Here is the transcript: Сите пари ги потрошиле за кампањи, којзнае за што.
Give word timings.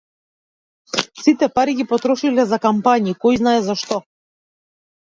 Сите 1.25 1.49
пари 1.59 1.77
ги 1.81 1.87
потрошиле 1.93 2.47
за 2.55 2.61
кампањи, 2.65 3.17
којзнае 3.27 3.57
за 3.71 3.79
што. 3.85 4.05